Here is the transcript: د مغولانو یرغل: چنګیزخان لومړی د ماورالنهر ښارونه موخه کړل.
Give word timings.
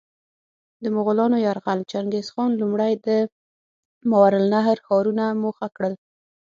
د 0.83 0.85
مغولانو 0.95 1.37
یرغل: 1.47 1.79
چنګیزخان 1.91 2.51
لومړی 2.61 2.93
د 3.05 3.07
ماورالنهر 4.09 4.77
ښارونه 4.85 5.25
موخه 5.43 5.67
کړل. 5.75 5.93